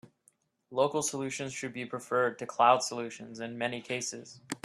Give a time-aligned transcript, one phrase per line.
[0.71, 4.41] Local solutions should be preferred to cloud solutions in many cases.